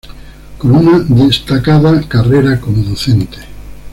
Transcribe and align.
Con 0.57 0.71
una 0.75 0.97
destacada 0.97 2.01
carrera 2.09 2.59
como 2.59 2.81
docente. 2.81 3.37